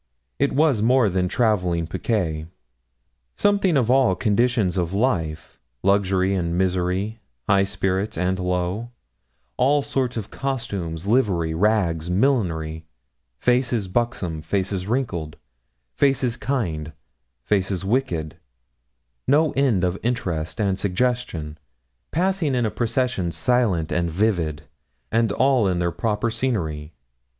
[0.39, 2.47] It was more than travelling picquet.
[3.35, 8.89] Something of all conditions of life luxury and misery high spirits and low;
[9.57, 12.83] all sorts of costume, livery, rags, millinery;
[13.37, 15.37] faces buxom, faces wrinkled,
[15.93, 16.93] faces kind,
[17.43, 18.37] faces wicked;
[19.27, 21.59] no end of interest and suggestion,
[22.09, 24.63] passing in a procession silent and vivid,
[25.11, 26.91] and all in their proper scenery.